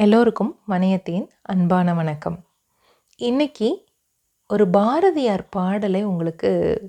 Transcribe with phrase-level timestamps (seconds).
[0.00, 2.44] எல்லோருக்கும் மணியத்தின் அன்பான வணக்கம்.
[3.18, 3.84] இன்றைக்கி
[4.48, 6.80] ஒரு பாரதியார் பாடலை உங்களுக்கு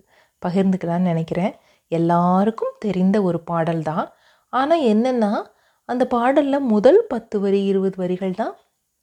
[0.46, 1.55] பகிர்ந்துக்கலான்னு நினைக்கிறேன்.
[1.88, 4.10] எல்லாருக்கும் தெரிந்த ஒரு பாடல் தான்.
[4.50, 5.42] ஆனால் என்னென்னா
[5.86, 8.55] அந்த பாடலில் முதல் பத்து வரி இருபது வரிகள் தான்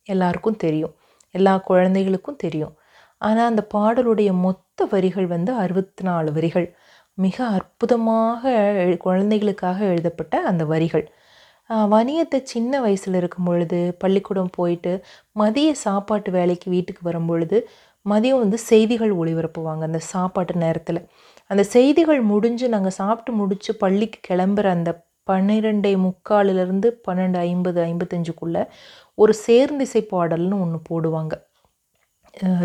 [0.03, 0.95] எல்லாருக்கும் தெரியும்.
[1.31, 2.77] எல்லா குழந்தைகளுக்கும் தெரியும்.
[3.19, 6.77] ஆனால் அந்த பாடலுடைய மொத்த வரிகள் வந்து அறுபத்தி நாலு வரிகள்.
[7.15, 11.13] மிக அற்புதமாக எழு- குழந்தைகளுக்காக எழுதப்பட்ட அந்த வரிகள்.
[11.93, 14.93] வணிகத்தை சின்ன வயசில் இருக்கும் பொழுது பள்ளிக்கூடம் போயிட்டு
[15.33, 17.59] மதிய சாப்பாட்டு வேலைக்கு வீட்டுக்கு வரும் பொழுது
[18.07, 21.01] மதியம் வந்து செய்திகள் ஒளிபரப்புவாங்க அந்த சாப்பாட்டு நேரத்தில்.
[21.51, 24.91] அந்த செய்திகள் முடிஞ்சு நாங்கள் சாப்பிட்டு முடித்து பள்ளிக்கு கிளம்புற அந்த
[25.31, 28.63] பன்னிரெண்டே முக்காலிலிருந்து பன்னெண்டு ஐம்பது ஐம்பத்தஞ்சுக்குள்ளே
[29.15, 31.35] ஒரு சேர்ந்திசை பாடல்னு ஒன்று போடுவாங்க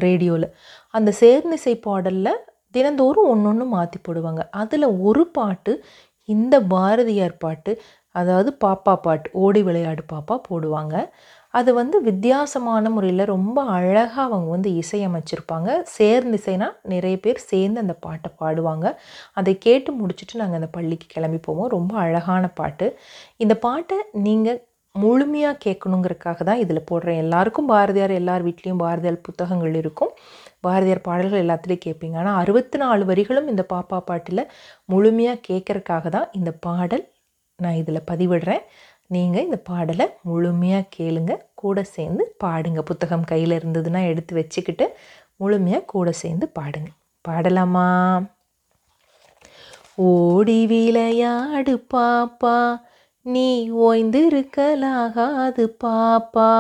[0.06, 0.48] ரேடியோவில்
[0.94, 2.42] அந்த சேர்ந்திசை பாடலில்
[2.72, 4.42] தினந்தோறும் ஒன்று ஒன்று மாற்றி போடுவாங்க.
[4.62, 5.74] அதில் ஒரு பாட்டு
[6.30, 7.72] இந்த பாரதியார் பாட்டு
[8.16, 10.96] அதாவது பாப்பா பாட்டு ஓடி விளையாடு பாப்பா போடுவாங்க.
[11.54, 15.70] அது வந்து வித்தியாசமான முறையில் ரொம்ப அழகாக அவங்க வந்து இசையமைச்சிருப்பாங்க.
[15.98, 18.86] சேர்ந்திசைனா நிறைய பேர் சேர்ந்து அந்த பாட்டை பாடுவாங்க.
[19.40, 21.72] அதை கேட்டு முடிச்சுட்டு நாங்கள் அந்த பள்ளிக்கு கிளம்பி போவோம்.
[21.78, 22.88] ரொம்ப அழகான பாட்டு.
[23.46, 24.62] இந்த பாட்டை நீங்கள்
[24.96, 27.22] முழுமையாக கேட்கணுங்கிறதுக்காக தான் இதில் போடுறேன்.
[27.26, 30.12] எல்லாருக்கும் பாரதியார் எல்லார் வீட்லேயும் பாரதியார் புத்தகங்கள் இருக்கும்.
[30.68, 32.18] பாரதியார் பாடல்கள் எல்லாத்துலேயும் கேட்பீங்க.
[32.22, 34.44] ஆனால் அறுபத்தி நாலு வரிகளும் இந்த பாப்பா பாட்டில்
[34.94, 37.04] முழுமையாக கேட்குறக்காக தான் இந்த பாடல்
[37.64, 38.64] நான் இதில் பதிவிடுறேன்.
[39.08, 41.32] நீங்கள் இந்த பாடலை முழுமையாக கேளுங்க.
[41.54, 42.82] கூட சேர்ந்து பாடுங்க.
[42.82, 44.86] புத்தகம் கையில் இருந்ததுன்னா எடுத்து வச்சுக்கிட்டு
[45.36, 46.92] முழுமையாக கூட சேர்ந்து பாடுங்க.
[47.26, 47.90] பாடலாமா?
[49.96, 52.58] ஓடி விளையாடு பாப்பா.
[53.26, 56.52] நீ ஓய்ந்திருக்கலாகாது பாப்பா.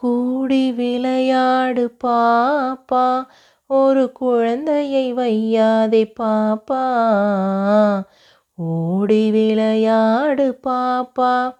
[0.00, 3.06] கூடி விளையாடு பாப்பா.
[3.70, 6.84] ஒரு குழந்தையை வையாதே பாப்பா.
[8.60, 11.54] ஓடி விளையாடு பாப்பா.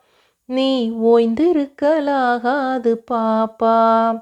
[0.44, 4.20] நீ ஓய்ந்திருக்கலாகாது பாப்பா.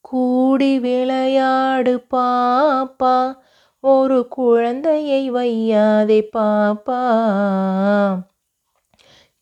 [0.00, 3.36] கூடி விளையாடு பாப்பா.
[3.80, 7.02] ஒரு குழந்தையை வையாதே பாப்பா.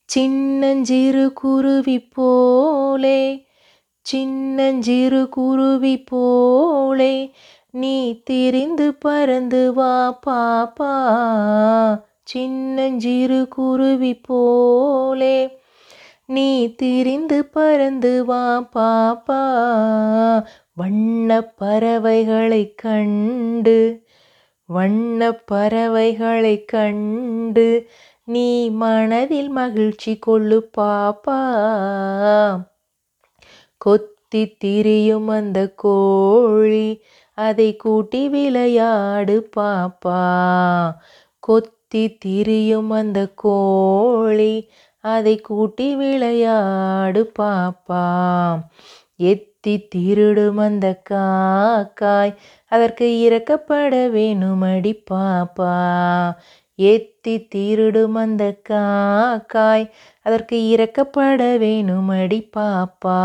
[0.05, 3.47] சின்னஞ்சிறு குருவி போலே
[4.01, 7.33] சின்னஞ்சிறு குருவி போலே
[7.71, 10.95] நீ திரிந்து பறந்து வா பாப்பா.
[12.33, 15.61] சின்னஞ்சிறு குருவி போலே
[16.27, 19.43] நீ திரிந்து பறந்து வா பாப்பா.
[20.75, 24.05] வண்ண பறவைகளை கண்டு
[24.65, 27.89] வண்ண பறவைகளை கண்டு
[28.25, 31.39] நீ மனதில் மகிழ்ச்சி கொள்ளு பாப்பா.
[33.79, 37.03] கொத்தி திரியும் அந்த கோழி
[37.35, 40.21] அதை கூட்டி விளையாடு பாப்பா.
[41.41, 44.55] கொத்தி திரியும் அந்த கோழி.
[45.05, 48.05] அதை கூட்டி விளையாடு பாப்பா.
[49.31, 52.35] எத்தி திருடும் அந்த காக்காய்.
[52.73, 55.73] அதற்கு இறக்கப்பட வேணுமடி பாப்பா.
[56.79, 59.87] எத்தி திருடும் அந்த காக்காய்.
[60.27, 63.19] அதற்கு இறக்கப்பட வேணுமடி பாப்பா.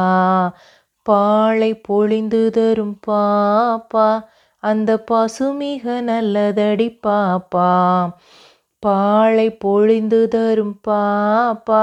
[1.05, 4.07] பாலை பொழிந்து தரும் பாப்பா.
[4.63, 7.69] அந்த பசு மிக நல்லதடி பாப்பா.
[8.85, 11.81] பாழை பொழிந்து தரும் பாப்பா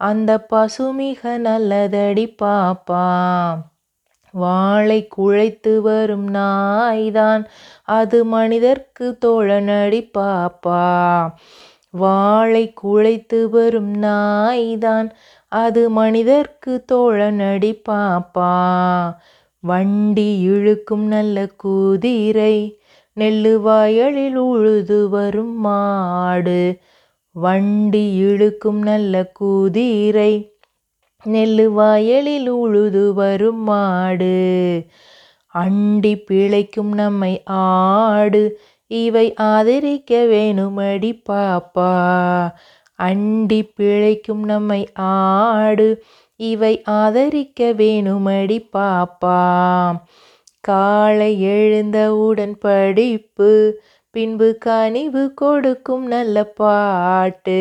[0.00, 3.04] அந்த பசு மிக நல்லதடி பாப்பா.
[4.34, 7.44] வாளை குழைத்து வரும் நாய்தான்
[7.88, 10.82] அது மனிதர்க்கு தோழனடி பாப்பா.
[11.94, 15.08] வாளை குழைத்து வரும் நாய்தான்
[15.52, 18.52] அது மனிதர்க்கு தோழனடி பாப்பா.
[19.64, 22.56] வண்டி இழுக்கும் நல்ல குதிரை
[23.16, 26.80] நெல்லு வயலில் உழுது வரும் மாடு.
[27.32, 30.58] வண்டி இழுக்கும் நல்ல குதிரை.
[31.24, 34.84] நெல்லு வயலில் உழுது வரும் மாடு.
[35.54, 38.60] அண்டி பிழைக்கும் நம்மை ஆடு.
[38.86, 41.92] இவை ஆதரிக்க வேணுமடி பாப்பா.
[42.98, 46.02] அண்டி பிழைக்கும் நம்மை ஆடு.
[46.36, 49.40] இவை ஆதரிக்க வேணுமடி பாப்பா.
[50.68, 53.50] காலை எழுந்தவுடன் படிப்பு
[54.14, 57.60] பின்பு கனிவு கொடுக்கும் நல்ல பாட்டு.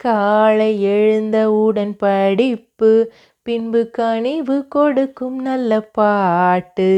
[0.00, 2.90] காலை எழுந்தவுடன் படிப்பு
[3.42, 6.90] பின்பு கனிவு கொடுக்கும் நல்ல பாட்டு.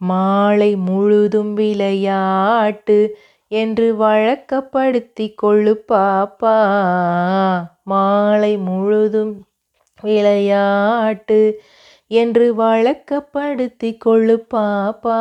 [0.00, 2.98] மாலை முழுதும் விளையாட்டு
[3.52, 6.58] என்று வழக்கப்படுத்தி கொள்ளு பாப்பா.
[7.84, 9.34] மாலை முழுதும்
[10.02, 11.40] விளையாட்டு
[12.14, 15.18] என்று வழக்கப்படுத்தி கொள்ளு பாப்பா.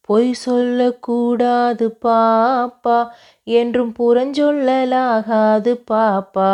[0.00, 2.98] பொய் சொல்லக்கூடாது பாப்பா.
[3.44, 6.52] என்றும் புறஞ்சொல்லலாகாது பாப்பா.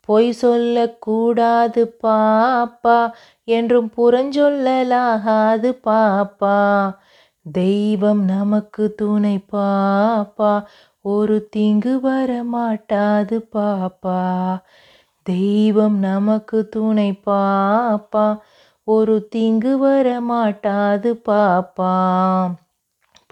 [0.00, 2.98] பொய் சொல்லக்கூடாது பாப்பா.
[3.44, 6.58] என்றும் புறஞ்சொல்லலாகாது பாப்பா.
[7.52, 10.52] தெய்வம் நமக்கு துணை பாப்பா.
[11.02, 14.20] ஒரு தீங்கு வர மாட்டாது பாப்பா.
[15.22, 18.38] தெய்வம் நமக்கு துணை பாப்பா.
[18.84, 21.94] ஒரு தீங்கு வர மாட்டாது பாப்பா.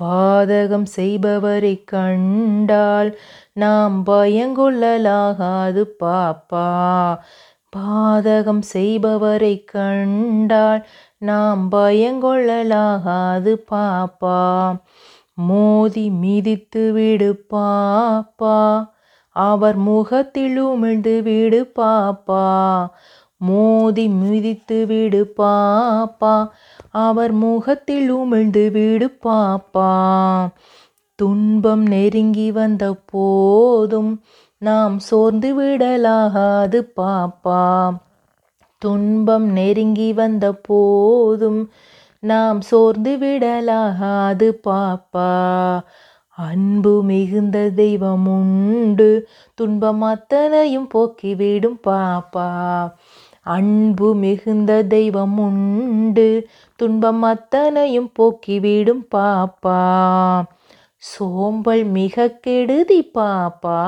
[0.02, 3.18] பாதகம் செய்பவரை கண்டால்
[3.52, 6.66] நாம் பயங்கொள்ளலாகாது பாப்பா.
[7.76, 10.86] பாதகம் செய்பவரை கண்டால்
[11.18, 14.76] நாம் பயங்கொள்ளலாகாது பாப்பா.
[15.34, 18.88] மோதி மிதித்து விடு பாப்பா.
[19.38, 22.88] அவர் முகத்தில் உமிழ்ந்து விடு பாப்பா.
[23.36, 26.48] மோதி மிதித்து விடு பாப்பா.
[26.90, 29.90] அவர் முகத்தில் உமிழ்ந்து விடு பாப்பா.
[31.14, 34.22] துன்பம் நெருங்கி வந்த போதும்
[34.58, 37.96] நாம் சோர்ந்து விடலாகாது பாப்பா.
[38.78, 41.70] துன்பம் நெருங்கி வந்த போதும்
[42.20, 45.30] நாம் சோர்ந்து விடலாகாது பாப்பா.
[46.40, 52.48] அன்பு மிகுந்த தெய்வம் உண்டு துன்பம் அத்தனையும் போக்கிவிடும் பாப்பா.
[53.42, 59.80] அன்பு மிகுந்த தெய்வம் உண்டு துன்பம் அத்தனையும் போக்கிவிடும் பாப்பா.
[60.96, 63.78] சோம்பல் மிக கெடுதி பாப்பா.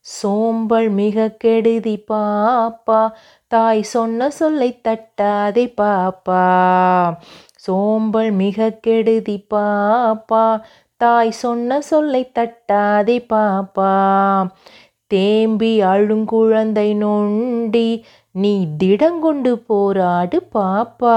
[0.00, 3.10] சோம்பல் மிக கெடுதி பாப்பா.
[3.46, 6.44] தாய் சொன்ன சொல்லை தட்டாதே பாப்பா.
[7.56, 10.62] சோம்பல் மிக கெடுதி பாப்பா.
[11.00, 13.92] தாய் சொன்ன சொல்லை தட்டாதே பாப்பா.
[15.06, 21.16] தேம்பி அழுங்குழந்தை நொண்டி நீ திடங்கொண்டு போராடு பாப்பா.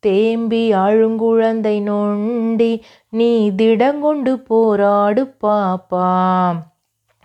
[0.00, 2.72] தேம்பி அழுங்குழந்தை நொண்டி
[3.10, 6.06] நீ திடங்கொண்டு போராடு பாப்பா.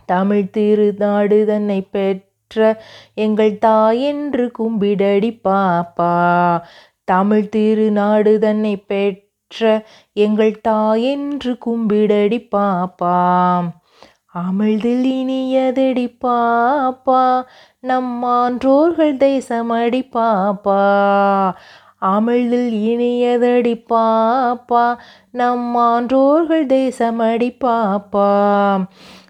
[0.06, 2.82] தமிழ் திருநாடு தன்னை பெற்ற
[3.14, 6.14] எங்கள் தாயென்று கும்பிடடி பாப்பா.
[7.04, 9.27] தமிழ் திருநாடு தன்னை பெற்ற
[10.14, 13.62] எங்கள் தாயென்று கும்பிடடி பாப்பா.
[14.36, 17.46] அமிழ்தில் இனியதடி பாப்பா.
[17.88, 21.54] நம்மான்றோர்கள் தேசமடி பாப்பா.
[22.02, 24.98] அமிழ்தில் இனியதடி பாப்பா.
[25.34, 28.76] நம்மான்றோர்கள் தேசமடி பாப்பா.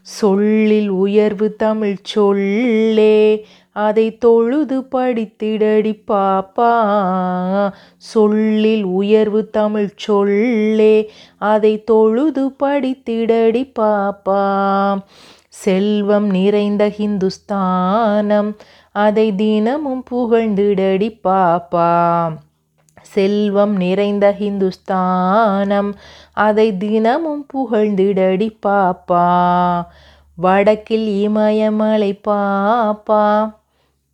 [0.01, 3.45] சொல்லில் உயர்வு தமிழ் சொல்லே.
[3.77, 6.71] அதை தொழுது படித்திடடி பாப்பா.
[7.97, 14.44] சொல்லில் உயர்வு தமிழ் சொல்லே அதை தொழுது படித்திடடி பாப்பா.
[15.50, 18.56] செல்வம் நிறைந்த ஹிந்துஸ்தானம்
[18.91, 21.91] அதை தினமும் புகழ்ந்திடடி பாப்பா.
[23.01, 25.94] செல்வம் நிறைந்த ஹிந்துஸ்தானம்
[26.33, 29.27] அதை தினமும் புகழ்ந்திடடி பாப்பா.
[30.35, 33.25] வடக்கில் இமயமலை பாப்பா.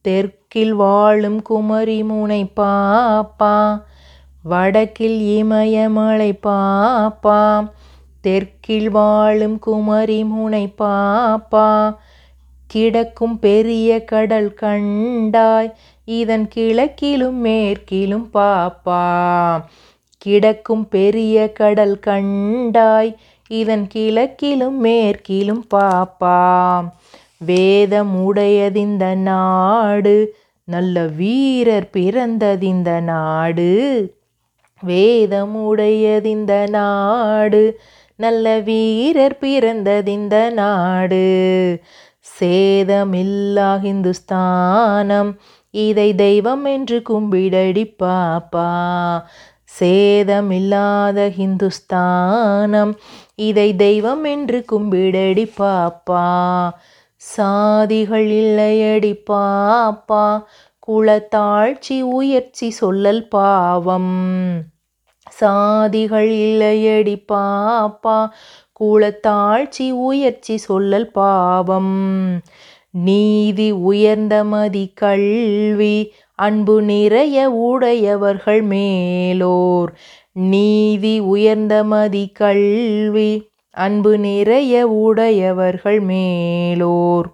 [0.05, 3.55] தெற்கில் வாழும் குமரி முனை பாப்பா
[4.43, 7.39] வடக்கில் இமயமலை பாப்பா
[8.21, 11.67] தெற்கில் வாழும் குமரி முனை பாப்பா
[12.67, 15.71] கிடக்கும் பெரிய கடல் கண்டாய்
[16.05, 19.01] இதன் கிழக்கிலும் மேற்கிலும் பாப்பா
[20.17, 23.11] கிடக்கும் பெரிய கடல் கண்டாய்
[23.51, 26.37] இதன் கிழக்கிலும் மேற்கிலும் பாப்பா.
[27.47, 33.71] வேதமுடையதிந்த நாடு நல்ல வீரர் பிறந்ததிந்த நாடு.
[34.85, 37.79] வேதமுடையதிந்த நாடு
[38.15, 41.25] நல்ல வீரர் பிறந்ததிந்த நாடு.
[42.39, 45.31] சேதமில்லா ஹிந்துஸ்தானம்
[45.71, 48.69] இதை தெய்வம் என்று கும்பிடடி பாப்பா.
[49.79, 52.93] சேதமில்லாத ஹிந்துஸ்தானம்
[53.35, 56.25] இதை தெய்வம் என்று கும்பிடடி பாப்பா.
[57.23, 60.43] சாதிகள் இல்லையடி பாப்பா.
[60.87, 64.61] குலத்தாழ்ச்சி உயர்ச்சி சொல்லல் பாவம்.
[65.41, 68.29] சாதிகள் இல்லையடி பாப்பா.
[68.79, 72.39] குலத்தாழ்ச்சி உயர்ச்சி சொல்லல் பாவம்.
[72.89, 79.93] நீதி உயர்ந்த மதி கல்வி அன்பு நிறைய உடையவர்கள் மேலோர்.
[80.33, 87.33] நீதி உயர்ந்த மதி கல்வி அன்பு நிறைய உடையவர்கள் மேலோர்.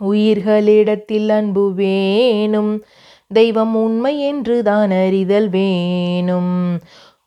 [0.00, 2.82] உயிர்களிடத்தில் அன்பு வேணும்.
[3.28, 6.78] தெய்வம் உண்மை என்று தான் அறிதல் வேணும்.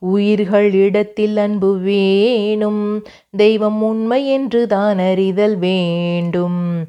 [0.06, 3.06] உயிர்களிடத்தில் அன்பு வேணும்.
[3.38, 6.86] தெய்வம் உண்மை என்று தான் அறிதல் வேண்டும்.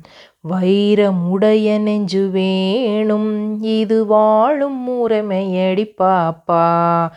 [0.49, 3.63] வைரமுடைய நெஞ்சு வேணும்.
[3.63, 7.09] இது வாழும் முறைமையடி பாப்பா.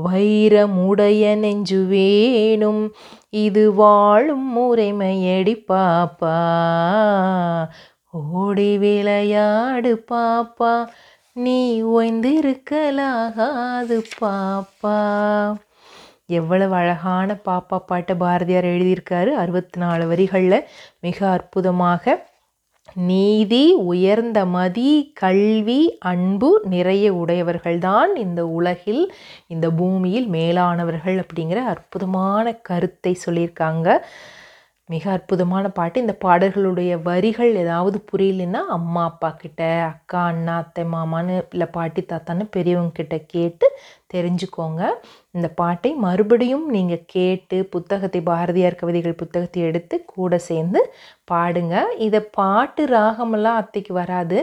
[0.00, 2.94] வைரமுடைய நெஞ்சு வேணும்
[3.30, 6.36] இது வாழும் முறைமையடி பாப்பா.
[8.10, 10.88] ஓடி விளையாடு பாப்பா.
[11.32, 15.54] நீ ஓய்ந்திருக்கலாகாது பாப்பா.
[16.26, 19.26] எவ்வளவு அழகான பாப்பா பாட்டை பாரதியார் எழுதியிருக்காரு.
[19.26, 20.64] அறுபத்தி நாலு வரிகளில்
[21.00, 22.32] மிக அற்புதமாக
[22.88, 23.62] நீதி
[23.92, 29.02] உயர்ந்த மதி கல்வி அன்பு நிறைய உடையவர்கள்தான் இந்த உலகில்
[29.46, 33.88] இந்த பூமியில் மேலானவர்கள் அப்படிங்கிற அற்புதமான கருத்தை சொல்லியிருக்காங்க.
[34.88, 36.00] மிக அற்புதமான பாட்டு.
[36.00, 39.60] இந்த பாடல்களுடைய வரிகள் ஏதாவது புரியலன்னா அம்மா அப்பா கிட்ட
[39.90, 43.68] அக்கா அண்ணா அத்தை மாமான்னு இல்லை பாட்டி தாத்தான்னு பெரியவங்க கிட்ட கேட்டு
[44.14, 44.82] தெரிஞ்சுக்கோங்க.
[45.30, 50.82] இந்த பாட்டை மறுபடியும் நீங்கள் கேட்டு புத்தகத்தை பாரதியார் கவிதைகள் புத்தகத்தை எடுத்து கூட சேர்ந்து
[51.32, 51.74] பாடுங்க.
[52.06, 54.38] இதை பாட்டு ராகமெல்லாம் அத்தைக்கு வராது.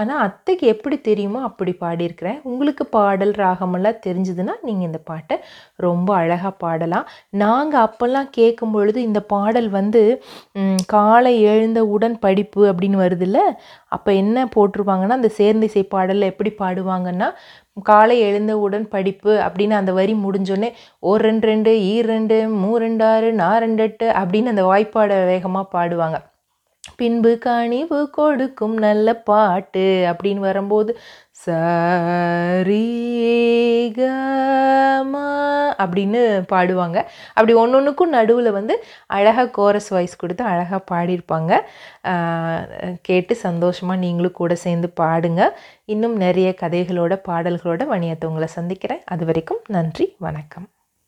[0.00, 2.38] ஆனால் அத்தைக்கு எப்படி தெரியுமோ அப்படி பாடியிருக்கிறேன்.
[2.50, 5.36] உங்களுக்கு பாடல் ராகமெல்லாம் தெரிஞ்சதுன்னா நீங்கள் இந்த பாட்டை
[5.86, 7.06] ரொம்ப அழகாக பாடலாம்.
[7.44, 10.02] நாங்கள் அப்போல்லாம் கேட்கும் பொழுது இந்த பாடல் வந்து
[10.94, 13.38] காலை எழுந்த உடன் படிப்பு அப்படின்னு வருதுல்ல?
[13.96, 17.28] அப்போ என்ன போட்டிருப்பாங்கன்னா அந்த சேர்ந்திசை பாடலில் எப்படி பாடுவாங்கன்னா
[17.82, 20.68] காலை எழுந்தவுடன் படிப்பு அப்படின்னு அந்த வரி முடிஞ்சோடனே
[21.02, 25.72] ஓ ரெண்டு ரெண்டு ஈ ரெண்டு மூ ரெண்டு ஆறு நா ரெண்டு எட்டு அப்படின்னு அந்த வாய்ப்பாடை வேகமாக
[25.72, 26.18] பாடுவாங்க.
[26.96, 30.92] பின்பு கனிவு கொடுக்கும் நல்ல பாட்டு அப்படின்னு வரும்போது
[31.44, 31.64] சரிகமா
[35.84, 36.20] அப்படின்னு
[36.52, 36.98] பாடுவாங்க.
[37.34, 38.74] அப்படி ஒன்று ஒன்றுக்கும் நடுவில் வந்து
[39.16, 41.52] அழகாக கோரஸ் வாய்ஸ் கொடுத்து அழகாக பாடியிருப்பாங்க.
[43.08, 45.42] கேட்டு சந்தோஷமாக நீங்களும் கூட சேர்ந்து பாடுங்க.
[45.94, 49.04] இன்னும் நிறைய கதைகளோட பாடல்களோட வணியத்தை உங்களை சந்திக்கிறேன்.
[49.14, 50.68] அது வரைக்கும் நன்றி வணக்கம்.